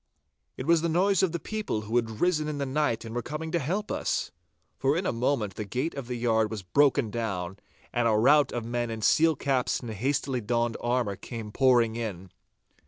It 0.57 0.65
was 0.65 0.81
the 0.81 0.89
noise 0.89 1.21
of 1.21 1.31
the 1.31 1.37
people 1.39 1.81
who 1.81 1.95
had 1.97 2.19
risen 2.19 2.47
in 2.47 2.57
the 2.57 2.65
night 2.65 3.05
and 3.05 3.13
were 3.13 3.21
coming 3.21 3.51
to 3.51 3.59
help 3.59 3.91
us. 3.91 4.31
For 4.79 4.97
in 4.97 5.05
a 5.05 5.11
moment 5.11 5.53
the 5.53 5.63
gate 5.63 5.93
of 5.93 6.07
the 6.07 6.15
yard 6.17 6.49
was 6.49 6.63
broken 6.63 7.11
down, 7.11 7.57
and 7.93 8.07
a 8.07 8.11
rout 8.13 8.51
of 8.51 8.65
men 8.65 8.89
in 8.89 9.03
steel 9.03 9.35
caps 9.35 9.79
and 9.79 9.91
hastily 9.91 10.41
donned 10.41 10.75
armour 10.81 11.15
came 11.17 11.51
pouring 11.51 11.95
in. 11.95 12.31